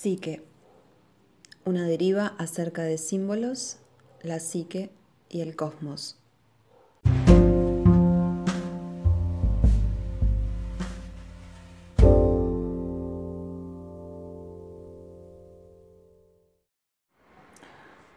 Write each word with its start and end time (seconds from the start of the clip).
Psique. 0.00 0.44
Una 1.64 1.84
deriva 1.84 2.36
acerca 2.38 2.84
de 2.84 2.98
símbolos, 2.98 3.78
la 4.22 4.38
psique 4.38 4.92
y 5.28 5.40
el 5.40 5.56
cosmos. 5.56 6.16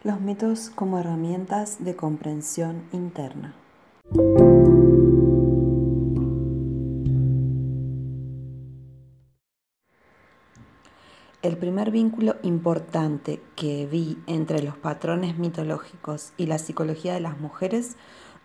Los 0.04 0.20
mitos 0.20 0.70
como 0.70 1.00
herramientas 1.00 1.84
de 1.84 1.96
comprensión 1.96 2.88
interna. 2.92 3.56
El 11.42 11.56
primer 11.56 11.90
vínculo 11.90 12.36
importante 12.44 13.42
que 13.56 13.88
vi 13.88 14.16
entre 14.28 14.62
los 14.62 14.76
patrones 14.76 15.38
mitológicos 15.38 16.32
y 16.36 16.46
la 16.46 16.58
psicología 16.58 17.14
de 17.14 17.20
las 17.20 17.40
mujeres 17.40 17.96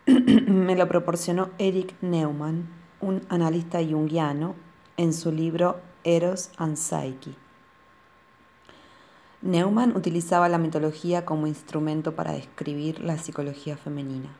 me 0.06 0.74
lo 0.74 0.88
proporcionó 0.88 1.50
Eric 1.58 1.94
Neumann, 2.00 2.68
un 3.00 3.22
analista 3.28 3.78
junguiano, 3.78 4.56
en 4.96 5.12
su 5.12 5.30
libro 5.30 5.78
Eros 6.02 6.50
and 6.56 6.76
Psyche. 6.76 7.36
Neumann 9.42 9.96
utilizaba 9.96 10.48
la 10.48 10.58
mitología 10.58 11.24
como 11.24 11.46
instrumento 11.46 12.16
para 12.16 12.32
describir 12.32 13.00
la 13.00 13.16
psicología 13.16 13.76
femenina 13.76 14.36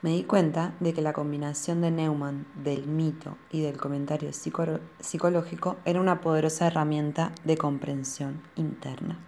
me 0.00 0.10
di 0.10 0.22
cuenta 0.22 0.74
de 0.78 0.94
que 0.94 1.02
la 1.02 1.12
combinación 1.12 1.80
de 1.80 1.90
Neumann, 1.90 2.46
del 2.54 2.86
mito 2.86 3.36
y 3.50 3.62
del 3.62 3.76
comentario 3.76 4.30
psicológico 4.32 5.76
era 5.84 6.00
una 6.00 6.20
poderosa 6.20 6.68
herramienta 6.68 7.32
de 7.44 7.56
comprensión 7.56 8.42
interna. 8.54 9.18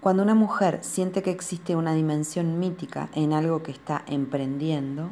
Cuando 0.00 0.22
una 0.22 0.34
mujer 0.34 0.80
siente 0.82 1.22
que 1.22 1.30
existe 1.30 1.76
una 1.76 1.94
dimensión 1.94 2.58
mítica 2.58 3.08
en 3.14 3.32
algo 3.32 3.62
que 3.62 3.70
está 3.70 4.04
emprendiendo, 4.06 5.10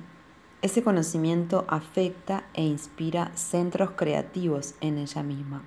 ese 0.60 0.82
conocimiento 0.82 1.64
afecta 1.68 2.44
e 2.52 2.64
inspira 2.64 3.32
centros 3.34 3.92
creativos 3.92 4.74
en 4.80 4.98
ella 4.98 5.22
misma. 5.22 5.62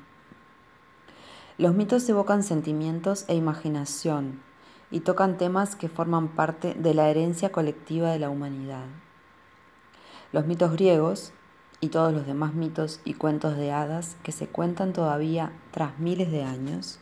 Los 1.58 1.74
mitos 1.74 2.08
evocan 2.08 2.44
sentimientos 2.44 3.26
e 3.28 3.36
imaginación, 3.36 4.42
y 4.92 5.02
tocan 5.02 5.38
temas 5.38 5.76
que 5.76 5.90
forman 5.90 6.30
parte 6.30 6.74
de 6.74 6.94
la 6.94 7.10
herencia 7.10 7.52
colectiva 7.52 8.12
de 8.12 8.20
la 8.20 8.30
humanidad. 8.30 8.86
Los 10.32 10.46
mitos 10.46 10.72
griegos 10.72 11.34
y 11.82 11.90
todos 11.90 12.14
los 12.14 12.26
demás 12.26 12.54
mitos 12.54 13.02
y 13.06 13.14
cuentos 13.14 13.58
de 13.58 13.72
hadas 13.72 14.18
que 14.24 14.32
se 14.32 14.48
cuentan 14.48 14.94
todavía 14.94 15.52
tras 15.72 16.00
miles 16.00 16.32
de 16.32 16.44
años, 16.44 17.00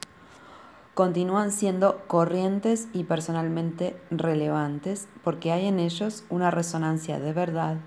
continúan 0.94 1.52
siendo 1.52 2.04
corrientes 2.08 2.88
y 2.94 3.04
personalmente 3.06 4.00
relevantes 4.12 5.08
porque 5.24 5.52
hay 5.52 5.68
en 5.68 5.80
ellos 5.80 6.24
una 6.30 6.52
resonancia 6.52 7.20
de 7.20 7.34
verdad 7.34 7.78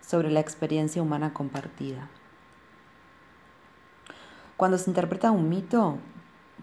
sobre 0.00 0.30
la 0.30 0.40
experiencia 0.40 1.02
humana 1.02 1.32
compartida. 1.32 2.08
Cuando 4.56 4.78
se 4.78 4.90
interpreta 4.90 5.32
un 5.32 5.48
mito, 5.48 5.98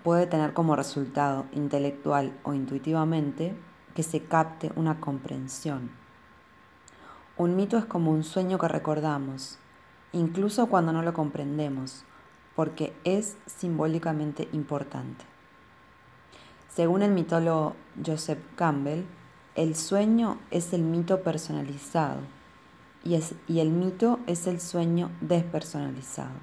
puede 0.04 0.28
tener 0.28 0.54
como 0.54 0.76
resultado 0.76 1.46
intelectual 1.52 2.34
o 2.44 2.54
intuitivamente 2.54 3.56
que 3.94 4.04
se 4.04 4.24
capte 4.24 4.72
una 4.76 5.00
comprensión. 5.00 5.92
Un 7.38 7.56
mito 7.56 7.78
es 7.78 7.86
como 7.86 8.12
un 8.12 8.24
sueño 8.24 8.58
que 8.58 8.68
recordamos, 8.68 9.58
incluso 10.14 10.68
cuando 10.68 10.92
no 10.94 11.02
lo 11.02 11.14
comprendemos, 11.14 12.06
porque 12.56 12.94
es 13.03 13.38
simbólicamente 13.46 14.48
importante. 14.52 15.25
Según 16.70 17.02
el 17.02 17.12
mitólogo 17.12 17.75
Joseph 18.06 18.40
Campbell, 18.56 19.06
el 19.56 19.75
sueño 19.75 20.40
es 20.52 20.72
el 20.74 20.84
mito 20.84 21.22
personalizado 21.22 22.22
y, 23.04 23.20
y 23.48 23.59
el 23.59 23.70
mito 23.72 24.20
es 24.28 24.48
el 24.48 24.62
sueño 24.62 25.12
despersonalizado. 25.20 26.36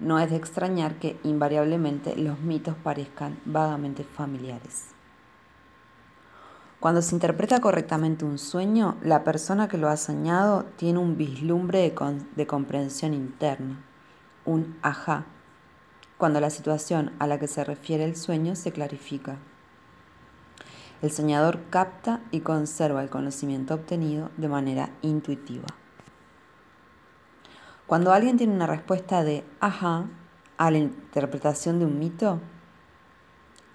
No 0.00 0.18
es 0.18 0.30
de 0.30 0.36
extrañar 0.36 0.96
que 0.96 1.18
invariablemente 1.22 2.16
los 2.16 2.40
mitos 2.40 2.74
parezcan 2.76 3.38
vagamente 3.44 4.04
familiares. 4.04 4.94
Cuando 6.84 7.00
se 7.00 7.14
interpreta 7.14 7.62
correctamente 7.62 8.26
un 8.26 8.36
sueño, 8.36 8.98
la 9.02 9.24
persona 9.24 9.68
que 9.68 9.78
lo 9.78 9.88
ha 9.88 9.96
soñado 9.96 10.66
tiene 10.76 10.98
un 10.98 11.16
vislumbre 11.16 11.94
de, 12.36 12.46
comprensión 12.46 13.14
interna, 13.14 13.82
un 14.44 14.76
ajá, 14.82 15.24
cuando 16.18 16.40
la 16.40 16.50
situación 16.50 17.12
a 17.18 17.26
la 17.26 17.38
que 17.38 17.48
se 17.48 17.64
refiere 17.64 18.04
el 18.04 18.16
sueño 18.16 18.54
se 18.54 18.70
clarifica. 18.70 19.38
El 21.00 21.10
soñador 21.10 21.60
capta 21.70 22.20
y 22.30 22.40
conserva 22.40 23.02
el 23.02 23.08
conocimiento 23.08 23.72
obtenido 23.72 24.30
de 24.36 24.48
manera 24.48 24.90
intuitiva. 25.00 25.68
Cuando 27.86 28.12
alguien 28.12 28.38
tiene 28.38 28.54
una 28.54 28.66
respuesta 28.66 29.22
de 29.24 29.44
ajá 29.60 30.06
a 30.56 30.70
la 30.70 30.78
interpretación 30.78 31.78
de 31.78 31.84
un 31.84 31.98
mito, 31.98 32.40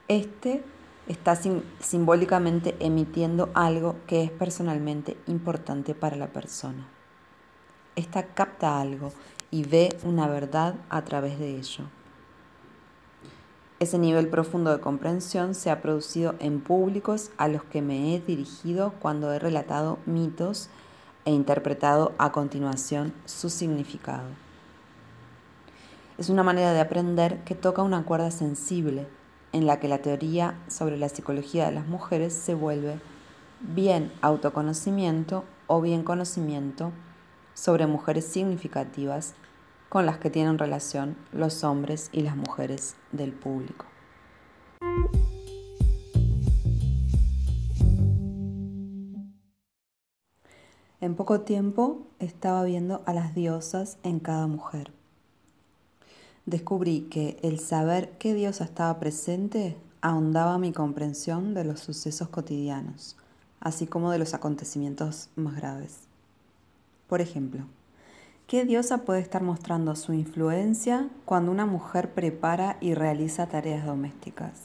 este 0.07 0.63
está 1.07 1.35
simbólicamente 1.79 2.75
emitiendo 2.79 3.49
algo 3.53 3.97
que 4.07 4.23
es 4.23 4.31
personalmente 4.31 5.15
importante 5.27 5.93
para 5.93 6.15
la 6.15 6.27
persona. 6.27 6.87
Esta 7.95 8.23
capta 8.27 8.81
algo 8.81 9.11
y 9.51 9.63
ve 9.63 9.95
una 10.03 10.27
verdad 10.27 10.75
a 10.89 11.03
través 11.03 11.37
de 11.37 11.57
ello. 11.57 11.83
Ese 13.79 13.97
nivel 13.97 14.27
profundo 14.27 14.71
de 14.71 14.81
comprensión 14.81 15.53
se 15.53 15.69
ha 15.69 15.81
producido 15.81 16.35
en 16.39 16.61
públicos 16.61 17.31
a 17.37 17.47
los 17.47 17.63
que 17.63 17.81
me 17.81 18.15
he 18.15 18.19
dirigido 18.19 18.93
cuando 18.99 19.31
he 19.31 19.39
relatado 19.39 19.99
mitos 20.05 20.69
e 21.25 21.31
interpretado 21.31 22.13
a 22.17 22.31
continuación 22.31 23.13
su 23.25 23.49
significado. 23.49 24.29
Es 26.17 26.29
una 26.29 26.43
manera 26.43 26.73
de 26.73 26.81
aprender 26.81 27.43
que 27.45 27.55
toca 27.55 27.81
una 27.81 28.03
cuerda 28.03 28.31
sensible 28.31 29.07
en 29.51 29.65
la 29.65 29.79
que 29.79 29.87
la 29.87 29.99
teoría 29.99 30.57
sobre 30.67 30.97
la 30.97 31.09
psicología 31.09 31.65
de 31.65 31.71
las 31.71 31.87
mujeres 31.87 32.33
se 32.33 32.53
vuelve 32.53 32.99
bien 33.61 34.11
autoconocimiento 34.21 35.43
o 35.67 35.81
bien 35.81 36.03
conocimiento 36.03 36.91
sobre 37.53 37.87
mujeres 37.87 38.25
significativas 38.25 39.33
con 39.89 40.05
las 40.05 40.17
que 40.17 40.29
tienen 40.29 40.57
relación 40.57 41.17
los 41.33 41.63
hombres 41.63 42.09
y 42.11 42.21
las 42.21 42.35
mujeres 42.35 42.95
del 43.11 43.31
público. 43.31 43.85
En 51.01 51.15
poco 51.15 51.41
tiempo 51.41 52.05
estaba 52.19 52.63
viendo 52.65 53.03
a 53.05 53.13
las 53.13 53.33
diosas 53.33 53.97
en 54.03 54.19
cada 54.19 54.47
mujer. 54.47 54.91
Descubrí 56.45 57.07
que 57.09 57.37
el 57.41 57.59
saber 57.59 58.11
qué 58.19 58.33
diosa 58.33 58.65
estaba 58.65 58.99
presente 58.99 59.77
ahondaba 60.01 60.57
mi 60.57 60.73
comprensión 60.73 61.53
de 61.53 61.63
los 61.63 61.79
sucesos 61.79 62.27
cotidianos, 62.27 63.15
así 63.61 63.87
como 63.87 64.11
de 64.11 64.19
los 64.19 64.33
acontecimientos 64.33 65.29
más 65.37 65.55
graves. 65.55 65.99
Por 67.07 67.21
ejemplo, 67.21 67.63
¿qué 68.47 68.65
diosa 68.65 69.05
puede 69.05 69.21
estar 69.21 69.41
mostrando 69.41 69.95
su 69.95 70.11
influencia 70.11 71.09
cuando 71.23 71.51
una 71.51 71.65
mujer 71.65 72.13
prepara 72.13 72.77
y 72.81 72.93
realiza 72.93 73.47
tareas 73.47 73.85
domésticas? 73.85 74.61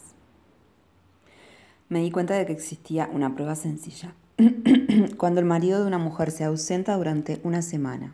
Me 1.89 2.00
di 2.00 2.11
cuenta 2.11 2.34
de 2.34 2.47
que 2.47 2.53
existía 2.53 3.09
una 3.12 3.34
prueba 3.34 3.55
sencilla. 3.55 4.14
cuando 5.17 5.39
el 5.39 5.47
marido 5.47 5.81
de 5.81 5.87
una 5.87 5.99
mujer 5.99 6.33
se 6.33 6.43
ausenta 6.43 6.97
durante 6.97 7.41
una 7.45 7.63
semana. 7.63 8.13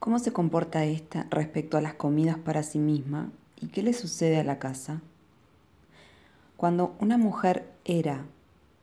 ¿Cómo 0.00 0.18
se 0.18 0.32
comporta 0.32 0.84
ésta 0.84 1.28
respecto 1.30 1.76
a 1.76 1.80
las 1.80 1.94
comidas 1.94 2.38
para 2.38 2.64
sí 2.64 2.80
misma 2.80 3.30
y 3.60 3.68
qué 3.68 3.84
le 3.84 3.92
sucede 3.92 4.40
a 4.40 4.44
la 4.44 4.58
casa? 4.58 5.00
Cuando 6.56 6.96
una 6.98 7.18
mujer 7.18 7.70
era 7.84 8.24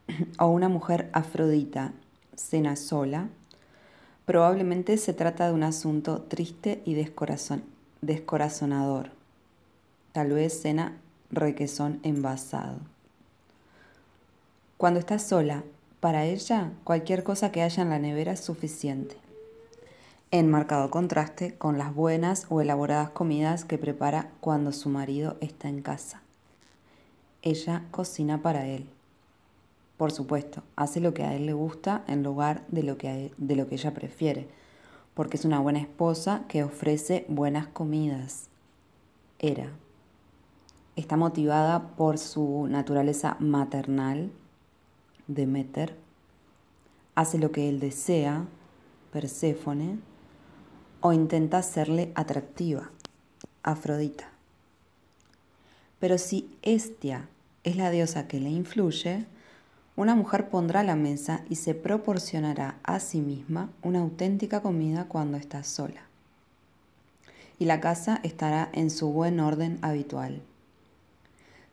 o 0.39 0.47
una 0.47 0.69
mujer 0.69 1.09
afrodita 1.11 1.91
cena 2.35 2.77
sola, 2.77 3.27
probablemente 4.25 4.95
se 4.97 5.13
trata 5.13 5.47
de 5.47 5.53
un 5.53 5.63
asunto 5.63 6.21
triste 6.21 6.81
y 6.85 6.95
descorazonador. 8.01 9.11
Tal 10.13 10.31
vez 10.31 10.61
cena 10.61 10.95
requesón 11.31 11.99
envasado. 12.03 12.77
Cuando 14.77 15.01
está 15.01 15.19
sola 15.19 15.63
para 16.01 16.25
ella, 16.25 16.71
cualquier 16.83 17.23
cosa 17.23 17.51
que 17.51 17.61
haya 17.61 17.83
en 17.83 17.89
la 17.91 17.99
nevera 17.99 18.31
es 18.31 18.39
suficiente. 18.39 19.15
En 20.31 20.49
marcado 20.49 20.89
contraste 20.89 21.53
con 21.55 21.77
las 21.77 21.93
buenas 21.93 22.47
o 22.49 22.59
elaboradas 22.59 23.11
comidas 23.11 23.65
que 23.65 23.77
prepara 23.77 24.31
cuando 24.39 24.71
su 24.71 24.89
marido 24.89 25.37
está 25.41 25.69
en 25.69 25.83
casa. 25.83 26.23
Ella 27.43 27.83
cocina 27.91 28.41
para 28.41 28.65
él. 28.65 28.89
Por 29.97 30.11
supuesto, 30.11 30.63
hace 30.75 31.01
lo 31.01 31.13
que 31.13 31.23
a 31.23 31.35
él 31.35 31.45
le 31.45 31.53
gusta 31.53 32.03
en 32.07 32.23
lugar 32.23 32.63
de 32.69 32.81
lo 32.81 32.97
que, 32.97 33.31
de 33.37 33.55
lo 33.55 33.67
que 33.67 33.75
ella 33.75 33.93
prefiere, 33.93 34.47
porque 35.13 35.37
es 35.37 35.45
una 35.45 35.59
buena 35.59 35.81
esposa 35.81 36.45
que 36.47 36.63
ofrece 36.63 37.25
buenas 37.27 37.67
comidas. 37.67 38.47
Era. 39.37 39.69
Está 40.95 41.15
motivada 41.15 41.89
por 41.95 42.17
su 42.17 42.65
naturaleza 42.67 43.37
maternal, 43.39 44.31
Demeter. 45.33 45.95
Hace 47.15 47.37
lo 47.37 47.51
que 47.51 47.69
él 47.69 47.79
desea, 47.79 48.45
Perséfone, 49.11 49.99
o 51.01 51.13
intenta 51.13 51.57
hacerle 51.57 52.11
atractiva, 52.15 52.91
Afrodita. 53.63 54.29
Pero 55.99 56.17
si 56.17 56.49
Estia 56.61 57.27
es 57.63 57.75
la 57.75 57.91
diosa 57.91 58.27
que 58.27 58.39
le 58.39 58.49
influye, 58.49 59.25
una 59.95 60.15
mujer 60.15 60.49
pondrá 60.49 60.83
la 60.83 60.95
mesa 60.95 61.43
y 61.49 61.55
se 61.55 61.75
proporcionará 61.75 62.77
a 62.83 62.99
sí 62.99 63.21
misma 63.21 63.69
una 63.83 63.99
auténtica 63.99 64.61
comida 64.61 65.05
cuando 65.05 65.37
está 65.37 65.63
sola. 65.63 66.01
Y 67.59 67.65
la 67.65 67.79
casa 67.79 68.19
estará 68.23 68.69
en 68.73 68.89
su 68.89 69.11
buen 69.11 69.39
orden 69.39 69.77
habitual. 69.81 70.41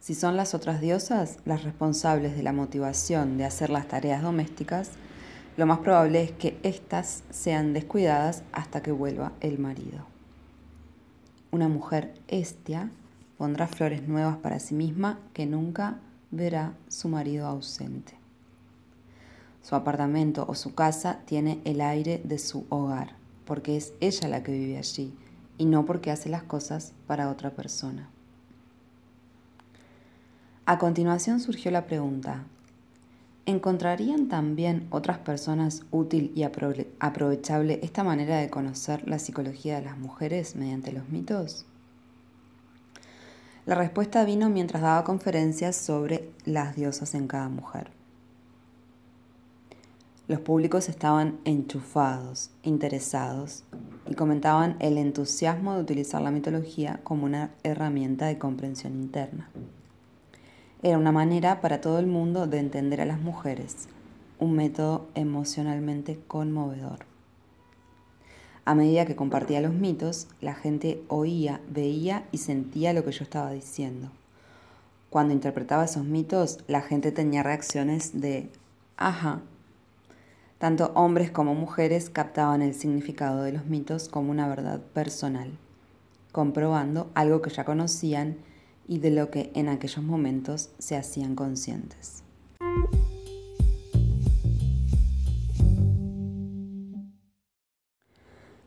Si 0.00 0.14
son 0.14 0.36
las 0.36 0.54
otras 0.54 0.80
diosas 0.80 1.38
las 1.44 1.64
responsables 1.64 2.36
de 2.36 2.42
la 2.42 2.52
motivación 2.52 3.36
de 3.36 3.44
hacer 3.44 3.70
las 3.70 3.88
tareas 3.88 4.22
domésticas, 4.22 4.90
lo 5.56 5.66
más 5.66 5.80
probable 5.80 6.22
es 6.22 6.30
que 6.30 6.58
éstas 6.62 7.24
sean 7.30 7.72
descuidadas 7.72 8.44
hasta 8.52 8.80
que 8.80 8.92
vuelva 8.92 9.32
el 9.40 9.58
marido. 9.58 10.06
Una 11.50 11.68
mujer 11.68 12.14
estia 12.28 12.90
pondrá 13.38 13.66
flores 13.66 14.06
nuevas 14.06 14.36
para 14.36 14.60
sí 14.60 14.74
misma 14.74 15.18
que 15.32 15.46
nunca 15.46 15.98
verá 16.30 16.74
su 16.88 17.08
marido 17.08 17.46
ausente. 17.46 18.14
Su 19.62 19.74
apartamento 19.74 20.46
o 20.48 20.54
su 20.54 20.74
casa 20.74 21.20
tiene 21.26 21.60
el 21.64 21.80
aire 21.80 22.22
de 22.24 22.38
su 22.38 22.66
hogar, 22.68 23.16
porque 23.44 23.76
es 23.76 23.92
ella 24.00 24.28
la 24.28 24.42
que 24.42 24.52
vive 24.52 24.78
allí 24.78 25.14
y 25.58 25.64
no 25.64 25.84
porque 25.84 26.10
hace 26.10 26.28
las 26.28 26.44
cosas 26.44 26.94
para 27.06 27.30
otra 27.30 27.50
persona. 27.50 28.08
A 30.70 30.76
continuación 30.76 31.41
surgió 31.41 31.70
la 31.70 31.87
pregunta, 31.87 32.44
¿encontrarían 33.47 34.29
también 34.29 34.87
otras 34.91 35.17
personas 35.17 35.87
útil 35.91 36.31
y 36.35 36.43
aprovechable 36.43 37.81
esta 37.82 38.05
manera 38.05 38.37
de 38.37 38.50
conocer 38.50 39.09
la 39.09 39.19
psicología 39.19 39.76
de 39.76 39.87
las 39.87 39.97
mujeres 39.97 40.56
mediante 40.56 40.93
los 40.93 41.09
mitos? 41.09 41.65
La 43.65 43.76
respuesta 43.76 44.26
vino 44.26 44.50
mientras 44.50 44.82
daba 44.82 45.05
conferencias 45.05 45.75
sobre 45.75 46.29
las 46.44 46.76
diosas 46.76 47.15
en 47.15 47.29
cada 47.29 47.49
mujer. 47.49 47.91
Los 50.26 50.41
públicos 50.41 50.91
estaban 50.91 51.38
enchufados, 51.47 52.50
interesados, 52.62 53.65
y 54.06 54.15
comentaban 54.15 54.76
el 54.81 54.99
entusiasmo 54.99 55.76
de 55.76 55.81
utilizar 55.81 56.20
la 56.20 56.31
mitología 56.31 57.00
como 57.05 57.25
una 57.25 57.53
herramienta 57.62 58.26
de 58.26 58.37
comprensión 58.37 58.97
interna. 58.97 59.49
Era 60.80 60.96
una 60.96 61.10
manera 61.10 61.60
para 61.60 61.80
todo 61.80 61.98
el 61.98 62.06
mundo 62.06 62.46
de 62.46 62.60
entender 62.60 63.00
a 63.00 63.04
las 63.04 63.19
mujeres, 63.19 63.88
un 64.38 64.52
método 64.54 65.08
emocionalmente 65.16 66.20
conmovedor. 66.28 67.00
A 68.64 68.76
medida 68.76 69.04
que 69.04 69.16
compartía 69.16 69.60
los 69.60 69.72
mitos, 69.75 70.28
la 70.40 70.54
gente 70.54 71.02
oía, 71.08 71.60
veía 71.69 72.28
y 72.30 72.38
sentía 72.38 72.92
lo 72.92 73.04
que 73.04 73.10
yo 73.10 73.25
estaba 73.25 73.50
diciendo. 73.50 74.12
Cuando 75.10 75.34
interpretaba 75.34 75.86
esos 75.86 76.04
mitos, 76.04 76.60
la 76.69 76.81
gente 76.81 77.10
tenía 77.10 77.42
reacciones 77.42 78.20
de 78.20 78.48
ajá. 78.96 79.40
Tanto 80.58 80.92
hombres 80.94 81.32
como 81.32 81.56
mujeres 81.56 82.08
captaban 82.08 82.62
el 82.62 82.74
significado 82.74 83.42
de 83.42 83.50
los 83.50 83.66
mitos 83.66 84.08
como 84.08 84.31
una 84.31 84.46
verdad 84.46 84.81
personal, 84.94 85.50
comprobando 86.31 87.10
algo 87.14 87.42
que 87.42 87.50
ya 87.50 87.64
conocían 87.64 88.36
y 88.88 88.99
de 88.99 89.11
lo 89.11 89.31
que 89.31 89.52
en 89.55 89.69
aquellos 89.69 90.02
momentos 90.02 90.70
se 90.79 90.96
hacían 90.96 91.35
conscientes. 91.35 92.25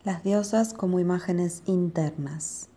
Las 0.03 0.23
diosas 0.23 0.73
como 0.73 1.00
imágenes 1.00 1.63
internas. 1.65 2.69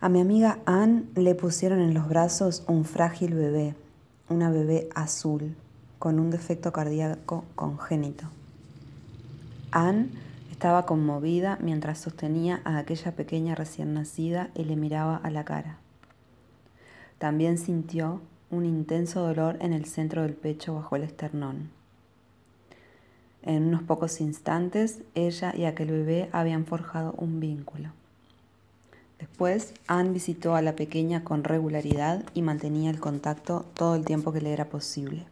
A 0.00 0.08
mi 0.08 0.20
amiga 0.20 0.58
Anne 0.66 1.04
le 1.14 1.36
pusieron 1.36 1.80
en 1.80 1.94
los 1.94 2.08
brazos 2.08 2.64
un 2.66 2.84
frágil 2.84 3.34
bebé, 3.34 3.76
una 4.28 4.50
bebé 4.50 4.88
azul, 4.96 5.54
con 6.00 6.18
un 6.18 6.30
defecto 6.30 6.72
cardíaco 6.72 7.44
congénito. 7.54 8.24
Anne 9.70 10.10
estaba 10.52 10.84
conmovida 10.84 11.58
mientras 11.62 11.98
sostenía 11.98 12.60
a 12.64 12.76
aquella 12.76 13.12
pequeña 13.16 13.54
recién 13.54 13.94
nacida 13.94 14.50
y 14.54 14.64
le 14.64 14.76
miraba 14.76 15.16
a 15.16 15.30
la 15.30 15.46
cara. 15.46 15.78
También 17.18 17.56
sintió 17.56 18.20
un 18.50 18.66
intenso 18.66 19.26
dolor 19.26 19.56
en 19.60 19.72
el 19.72 19.86
centro 19.86 20.22
del 20.22 20.34
pecho 20.34 20.74
bajo 20.74 20.94
el 20.94 21.04
esternón. 21.04 21.70
En 23.40 23.68
unos 23.68 23.82
pocos 23.82 24.20
instantes, 24.20 25.00
ella 25.14 25.54
y 25.56 25.64
aquel 25.64 25.90
bebé 25.90 26.28
habían 26.32 26.66
forjado 26.66 27.14
un 27.16 27.40
vínculo. 27.40 27.88
Después, 29.18 29.72
Anne 29.86 30.10
visitó 30.10 30.54
a 30.54 30.60
la 30.60 30.76
pequeña 30.76 31.24
con 31.24 31.44
regularidad 31.44 32.24
y 32.34 32.42
mantenía 32.42 32.90
el 32.90 33.00
contacto 33.00 33.64
todo 33.72 33.94
el 33.94 34.04
tiempo 34.04 34.32
que 34.32 34.42
le 34.42 34.52
era 34.52 34.68
posible. 34.68 35.24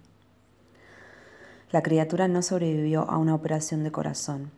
La 1.72 1.82
criatura 1.82 2.26
no 2.26 2.40
sobrevivió 2.40 3.02
a 3.11 3.19
una 3.19 3.34
operación 3.34 3.84
de 3.84 3.93
corazón. 3.93 4.50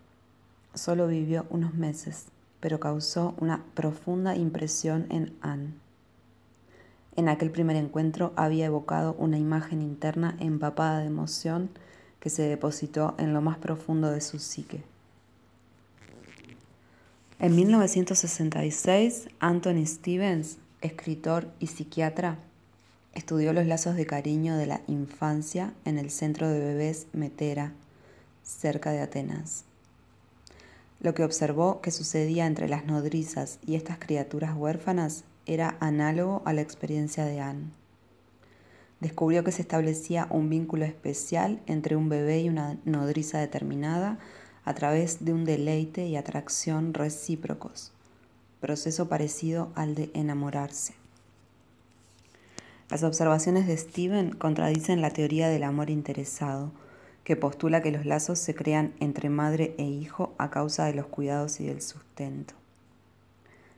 Solo 0.74 1.06
vivió 1.06 1.46
unos 1.50 1.74
meses, 1.74 2.26
pero 2.60 2.80
causó 2.80 3.34
una 3.38 3.64
profunda 3.74 4.36
impresión 4.36 5.06
en 5.10 5.36
Anne. 5.40 5.74
En 7.14 7.28
aquel 7.28 7.50
primer 7.50 7.76
encuentro 7.76 8.32
había 8.36 8.66
evocado 8.66 9.14
una 9.18 9.36
imagen 9.36 9.82
interna 9.82 10.36
empapada 10.40 11.00
de 11.00 11.06
emoción 11.06 11.68
que 12.20 12.30
se 12.30 12.42
depositó 12.42 13.14
en 13.18 13.34
lo 13.34 13.42
más 13.42 13.58
profundo 13.58 14.10
de 14.10 14.22
su 14.22 14.38
psique. 14.38 14.82
En 17.38 17.56
1966, 17.56 19.28
Anthony 19.40 19.84
Stevens, 19.84 20.58
escritor 20.80 21.48
y 21.58 21.66
psiquiatra, 21.66 22.38
estudió 23.14 23.52
los 23.52 23.66
lazos 23.66 23.96
de 23.96 24.06
cariño 24.06 24.56
de 24.56 24.66
la 24.66 24.80
infancia 24.86 25.74
en 25.84 25.98
el 25.98 26.10
centro 26.10 26.48
de 26.48 26.60
bebés 26.60 27.08
Metera, 27.12 27.72
cerca 28.44 28.92
de 28.92 29.00
Atenas. 29.00 29.64
Lo 31.02 31.14
que 31.14 31.24
observó 31.24 31.80
que 31.80 31.90
sucedía 31.90 32.46
entre 32.46 32.68
las 32.68 32.84
nodrizas 32.84 33.58
y 33.66 33.74
estas 33.74 33.98
criaturas 33.98 34.54
huérfanas 34.56 35.24
era 35.46 35.76
análogo 35.80 36.42
a 36.44 36.52
la 36.52 36.60
experiencia 36.60 37.24
de 37.24 37.40
Anne. 37.40 37.72
Descubrió 39.00 39.42
que 39.42 39.50
se 39.50 39.62
establecía 39.62 40.28
un 40.30 40.48
vínculo 40.48 40.84
especial 40.84 41.60
entre 41.66 41.96
un 41.96 42.08
bebé 42.08 42.42
y 42.42 42.48
una 42.48 42.78
nodriza 42.84 43.40
determinada 43.40 44.20
a 44.64 44.74
través 44.74 45.24
de 45.24 45.32
un 45.32 45.44
deleite 45.44 46.06
y 46.06 46.14
atracción 46.14 46.94
recíprocos, 46.94 47.90
proceso 48.60 49.08
parecido 49.08 49.72
al 49.74 49.96
de 49.96 50.12
enamorarse. 50.14 50.94
Las 52.90 53.02
observaciones 53.02 53.66
de 53.66 53.76
Steven 53.76 54.30
contradicen 54.30 55.00
la 55.00 55.10
teoría 55.10 55.48
del 55.48 55.64
amor 55.64 55.90
interesado, 55.90 56.70
que 57.24 57.36
postula 57.36 57.82
que 57.82 57.92
los 57.92 58.04
lazos 58.04 58.38
se 58.38 58.54
crean 58.54 58.92
entre 59.00 59.28
madre 59.28 59.74
e 59.78 59.84
hijo 59.84 60.34
a 60.38 60.50
causa 60.50 60.86
de 60.86 60.94
los 60.94 61.06
cuidados 61.06 61.60
y 61.60 61.66
del 61.66 61.80
sustento. 61.80 62.54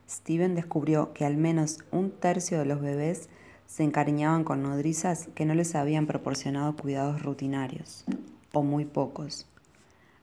Steven 0.09 0.55
descubrió 0.55 1.13
que 1.13 1.25
al 1.25 1.37
menos 1.37 1.79
un 1.91 2.11
tercio 2.11 2.59
de 2.59 2.67
los 2.67 2.81
bebés 2.81 3.29
se 3.67 3.83
encariñaban 3.83 4.45
con 4.45 4.63
nodrizas 4.63 5.29
que 5.35 5.47
no 5.47 5.55
les 5.55 5.75
habían 5.75 6.07
proporcionado 6.07 6.77
cuidados 6.77 7.23
rutinarios, 7.23 8.05
o 8.53 8.63
muy 8.63 8.85
pocos, 8.85 9.47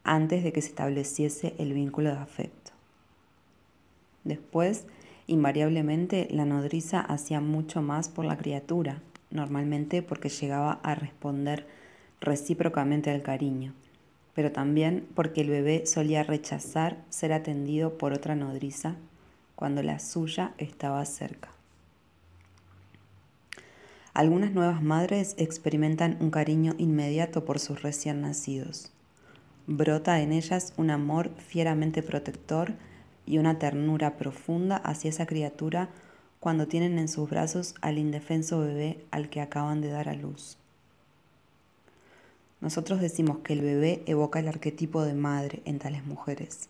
antes 0.03 0.43
de 0.43 0.51
que 0.53 0.61
se 0.61 0.69
estableciese 0.69 1.55
el 1.57 1.73
vínculo 1.73 2.09
de 2.09 2.17
afecto. 2.17 2.71
Después, 4.23 4.85
invariablemente, 5.27 6.27
la 6.31 6.45
nodriza 6.45 7.01
hacía 7.01 7.41
mucho 7.41 7.81
más 7.81 8.09
por 8.09 8.25
la 8.25 8.37
criatura, 8.37 9.01
normalmente 9.31 10.01
porque 10.01 10.29
llegaba 10.29 10.79
a 10.83 10.93
responder 10.93 11.67
recíprocamente 12.21 13.09
al 13.09 13.23
cariño, 13.23 13.73
pero 14.33 14.51
también 14.51 15.07
porque 15.15 15.41
el 15.41 15.49
bebé 15.49 15.85
solía 15.85 16.23
rechazar 16.23 16.97
ser 17.09 17.33
atendido 17.33 17.97
por 17.97 18.13
otra 18.13 18.35
nodriza 18.35 18.95
cuando 19.55 19.83
la 19.83 19.99
suya 19.99 20.53
estaba 20.57 21.03
cerca. 21.05 21.49
Algunas 24.13 24.51
nuevas 24.51 24.83
madres 24.83 25.35
experimentan 25.37 26.17
un 26.19 26.31
cariño 26.31 26.75
inmediato 26.77 27.45
por 27.45 27.59
sus 27.59 27.81
recién 27.81 28.21
nacidos. 28.21 28.91
Brota 29.67 30.19
en 30.19 30.33
ellas 30.33 30.73
un 30.77 30.89
amor 30.89 31.31
fieramente 31.37 32.03
protector 32.03 32.73
y 33.25 33.37
una 33.37 33.57
ternura 33.57 34.17
profunda 34.17 34.75
hacia 34.77 35.09
esa 35.09 35.25
criatura 35.25 35.89
cuando 36.41 36.67
tienen 36.67 36.99
en 36.99 37.07
sus 37.07 37.29
brazos 37.29 37.75
al 37.81 37.97
indefenso 37.97 38.59
bebé 38.59 39.05
al 39.11 39.29
que 39.29 39.39
acaban 39.39 39.79
de 39.79 39.89
dar 39.89 40.09
a 40.09 40.15
luz. 40.15 40.60
Nosotros 42.61 43.01
decimos 43.01 43.39
que 43.39 43.53
el 43.53 43.61
bebé 43.61 44.03
evoca 44.05 44.39
el 44.39 44.47
arquetipo 44.47 45.01
de 45.01 45.15
madre 45.15 45.63
en 45.65 45.79
tales 45.79 46.05
mujeres. 46.05 46.69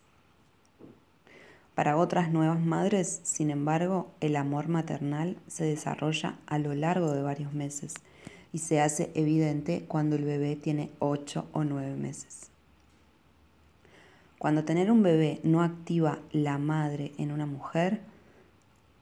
Para 1.75 1.98
otras 1.98 2.31
nuevas 2.31 2.62
madres, 2.62 3.19
sin 3.24 3.51
embargo, 3.51 4.10
el 4.21 4.38
amor 4.38 4.69
maternal 4.69 5.36
se 5.48 5.65
desarrolla 5.65 6.38
a 6.48 6.60
lo 6.60 6.74
largo 6.75 7.12
de 7.12 7.21
varios 7.21 7.53
meses 7.53 7.95
y 8.53 8.60
se 8.60 8.79
hace 8.79 9.12
evidente 9.15 9.83
cuando 9.86 10.15
el 10.15 10.24
bebé 10.24 10.55
tiene 10.55 10.89
8 11.00 11.48
o 11.51 11.63
9 11.65 11.95
meses. 11.98 12.50
Cuando 14.38 14.63
tener 14.63 14.91
un 14.91 15.03
bebé 15.03 15.41
no 15.43 15.62
activa 15.62 16.19
la 16.31 16.57
madre 16.57 17.12
en 17.17 17.33
una 17.33 17.45
mujer, 17.45 18.00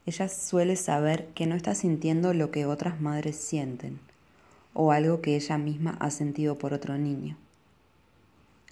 ella 0.08 0.27
suele 0.27 0.75
saber 0.75 1.27
que 1.36 1.46
no 1.46 1.55
está 1.55 1.75
sintiendo 1.75 2.34
lo 2.34 2.50
que 2.50 2.65
otras 2.65 3.00
madres 3.00 3.36
sienten 3.36 4.00
o 4.74 4.92
algo 4.92 5.22
que 5.22 5.36
ella 5.36 5.58
misma 5.58 5.98
ha 6.00 6.12
sentido 6.12 6.58
por 6.58 6.74
otro 6.74 6.98
niño. 6.98 7.38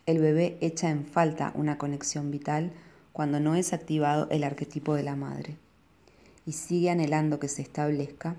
El 0.05 0.19
bebé 0.19 0.57
echa 0.61 0.89
en 0.89 1.05
falta 1.05 1.51
una 1.55 1.77
conexión 1.77 2.31
vital 2.31 2.71
cuando 3.13 3.39
no 3.39 3.55
es 3.55 3.73
activado 3.73 4.27
el 4.29 4.43
arquetipo 4.43 4.95
de 4.95 5.03
la 5.03 5.15
madre 5.15 5.57
y 6.45 6.53
sigue 6.53 6.89
anhelando 6.89 7.39
que 7.39 7.49
se 7.49 7.61
establezca, 7.61 8.35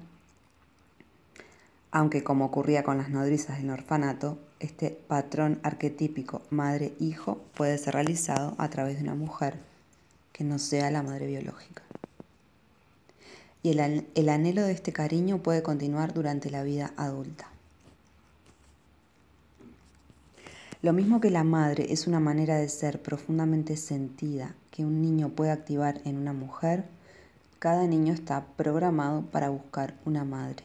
aunque 1.91 2.23
como 2.23 2.47
ocurría 2.47 2.85
con 2.85 2.99
las 2.99 3.11
nodrizas 3.11 3.59
del 3.59 3.71
orfanato, 3.71 4.39
este 4.61 4.91
patrón 4.91 5.61
arquetípico 5.63 6.43
madre-hijo 6.51 7.43
puede 7.55 7.77
ser 7.79 7.95
realizado 7.95 8.55
a 8.59 8.69
través 8.71 8.97
de 8.97 9.03
una 9.03 9.15
mujer 9.15 9.59
que 10.33 10.45
no 10.45 10.59
sea 10.59 10.91
la 10.91 11.03
madre 11.03 11.27
biológica 11.27 11.88
y 13.63 13.71
el, 13.71 14.29
anhelo 14.29 14.63
de 14.63 14.73
este 14.73 14.93
cariño 14.93 15.39
puede 15.39 15.63
continuar 15.63 16.15
durante 16.15 16.51
la 16.51 16.63
vida 16.63 16.93
adulta. 16.97 17.49
Lo 20.81 20.93
mismo 20.93 21.21
que 21.21 21.31
la 21.31 21.43
madre 21.43 21.93
es 21.93 22.07
una 22.07 22.21
manera 22.21 22.57
de 22.57 22.69
ser 22.69 23.03
profundamente 23.03 23.77
sentida 23.77 24.55
que 24.71 24.85
un 24.85 25.03
niño 25.03 25.31
puede 25.31 25.51
activar 25.51 26.01
en 26.05 26.19
una 26.19 26.33
mujer, 26.33 26.85
cada 27.59 27.89
niño 27.89 28.15
está 28.15 28.47
programado 28.57 29.23
para 29.23 29.49
buscar 29.49 29.95
una 30.05 30.25
madre. 30.25 30.63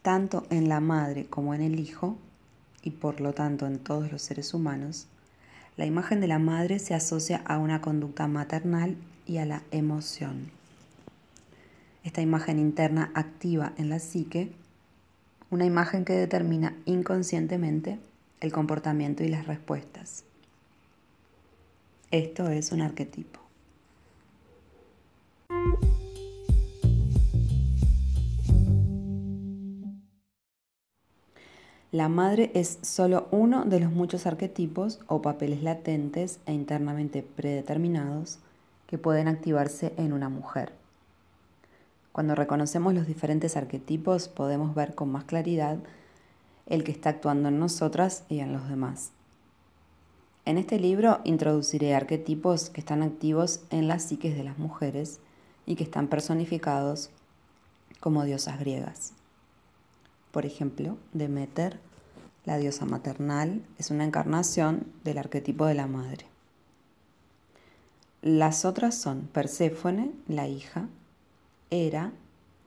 Tanto 0.00 0.46
en 0.48 0.70
la 0.70 0.80
madre 0.80 1.26
como 1.26 1.52
en 1.52 1.60
el 1.60 1.78
hijo, 1.78 2.16
y 2.80 2.90
por 2.90 3.20
lo 3.20 3.34
tanto 3.34 3.66
en 3.66 3.78
todos 3.78 4.10
los 4.10 4.22
seres 4.22 4.54
humanos, 4.54 5.08
la 5.76 5.84
imagen 5.84 6.20
de 6.22 6.28
la 6.28 6.38
madre 6.38 6.78
se 6.78 6.94
asocia 6.94 7.42
a 7.44 7.58
una 7.58 7.82
conducta 7.82 8.28
maternal 8.28 8.96
y 9.26 9.38
a 9.38 9.44
la 9.44 9.62
emoción 9.70 10.50
esta 12.04 12.20
imagen 12.20 12.58
interna 12.58 13.10
activa 13.14 13.72
en 13.78 13.88
la 13.88 13.98
psique, 13.98 14.52
una 15.50 15.64
imagen 15.64 16.04
que 16.04 16.12
determina 16.12 16.76
inconscientemente 16.84 17.98
el 18.40 18.52
comportamiento 18.52 19.24
y 19.24 19.28
las 19.28 19.46
respuestas. 19.46 20.24
Esto 22.10 22.50
es 22.50 22.72
un 22.72 22.82
arquetipo. 22.82 23.40
La 31.90 32.08
madre 32.08 32.50
es 32.54 32.80
solo 32.82 33.28
uno 33.30 33.64
de 33.64 33.80
los 33.80 33.92
muchos 33.92 34.26
arquetipos 34.26 35.00
o 35.06 35.22
papeles 35.22 35.62
latentes 35.62 36.40
e 36.44 36.52
internamente 36.52 37.22
predeterminados 37.22 38.40
que 38.88 38.98
pueden 38.98 39.28
activarse 39.28 39.94
en 39.96 40.12
una 40.12 40.28
mujer. 40.28 40.83
Cuando 42.14 42.36
reconocemos 42.36 42.94
los 42.94 43.08
diferentes 43.08 43.56
arquetipos 43.56 44.28
podemos 44.28 44.72
ver 44.76 44.94
con 44.94 45.10
más 45.10 45.24
claridad 45.24 45.78
el 46.66 46.84
que 46.84 46.92
está 46.92 47.10
actuando 47.10 47.48
en 47.48 47.58
nosotras 47.58 48.22
y 48.28 48.38
en 48.38 48.52
los 48.52 48.68
demás. 48.68 49.10
En 50.44 50.56
este 50.56 50.78
libro 50.78 51.18
introduciré 51.24 51.92
arquetipos 51.92 52.70
que 52.70 52.78
están 52.78 53.02
activos 53.02 53.62
en 53.70 53.88
las 53.88 54.04
psiques 54.04 54.36
de 54.36 54.44
las 54.44 54.58
mujeres 54.58 55.18
y 55.66 55.74
que 55.74 55.82
están 55.82 56.06
personificados 56.06 57.10
como 57.98 58.22
diosas 58.22 58.60
griegas. 58.60 59.12
Por 60.30 60.46
ejemplo, 60.46 60.96
Demeter, 61.14 61.80
la 62.44 62.58
diosa 62.58 62.84
maternal, 62.84 63.60
es 63.76 63.90
una 63.90 64.04
encarnación 64.04 64.86
del 65.02 65.18
arquetipo 65.18 65.66
de 65.66 65.74
la 65.74 65.88
madre. 65.88 66.26
Las 68.22 68.64
otras 68.64 68.94
son 68.94 69.22
Perséfone, 69.32 70.12
la 70.28 70.46
hija, 70.46 70.86
era 71.74 72.12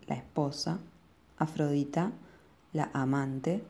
la 0.05 0.15
esposa, 0.15 0.79
Afrodita, 1.37 2.11
la 2.73 2.89
amante, 2.93 3.63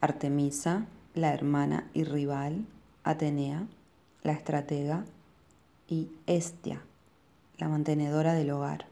Artemisa, 0.00 0.86
la 1.14 1.34
hermana 1.34 1.90
y 1.94 2.04
rival, 2.04 2.64
Atenea, 3.02 3.66
la 4.22 4.32
estratega, 4.32 5.04
y 5.88 6.10
Estia, 6.26 6.82
la 7.56 7.68
mantenedora 7.68 8.34
del 8.34 8.50
hogar. 8.50 8.86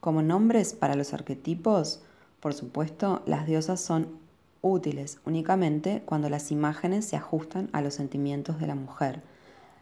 Como 0.00 0.22
nombres 0.22 0.74
para 0.74 0.96
los 0.96 1.14
arquetipos, 1.14 2.02
por 2.40 2.52
supuesto, 2.52 3.22
las 3.26 3.46
diosas 3.46 3.80
son 3.80 4.18
útiles 4.62 5.20
únicamente 5.24 6.02
cuando 6.04 6.28
las 6.28 6.50
imágenes 6.50 7.06
se 7.06 7.16
ajustan 7.16 7.70
a 7.72 7.80
los 7.80 7.94
sentimientos 7.94 8.58
de 8.58 8.66
la 8.66 8.74
mujer, 8.74 9.22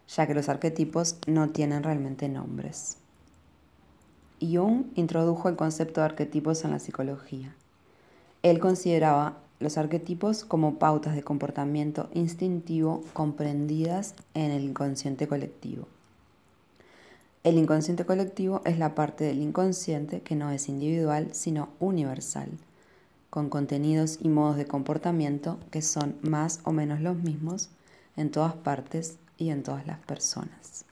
ya 0.08 0.26
que 0.26 0.34
los 0.34 0.48
arquetipos 0.48 1.16
no 1.26 1.50
tienen 1.50 1.82
realmente 1.82 2.28
nombres. 2.28 2.98
Jung 4.40 4.84
introdujo 4.94 5.48
el 5.48 5.56
concepto 5.56 6.00
de 6.00 6.06
arquetipos 6.06 6.64
en 6.64 6.70
la 6.70 6.78
psicología. 6.78 7.54
Él 8.42 8.60
consideraba 8.60 9.38
los 9.60 9.78
arquetipos 9.78 10.44
como 10.44 10.78
pautas 10.78 11.14
de 11.14 11.22
comportamiento 11.22 12.08
instintivo 12.14 13.02
comprendidas 13.12 14.14
en 14.34 14.52
el 14.52 14.62
inconsciente 14.62 15.26
colectivo. 15.26 15.88
El 17.44 17.56
inconsciente 17.56 18.04
colectivo 18.04 18.62
es 18.64 18.78
la 18.78 18.94
parte 18.94 19.24
del 19.24 19.40
inconsciente 19.40 20.20
que 20.20 20.36
no 20.36 20.50
es 20.50 20.68
individual, 20.68 21.28
sino 21.32 21.70
universal, 21.80 22.50
con 23.30 23.48
contenidos 23.48 24.18
y 24.20 24.28
modos 24.28 24.56
de 24.56 24.66
comportamiento 24.66 25.58
que 25.70 25.82
son 25.82 26.16
más 26.22 26.60
o 26.64 26.72
menos 26.72 27.00
los 27.00 27.16
mismos 27.16 27.70
en 28.16 28.30
todas 28.30 28.54
partes 28.54 29.18
y 29.36 29.50
en 29.50 29.62
todas 29.62 29.86
las 29.86 29.98
personas. 30.00 30.87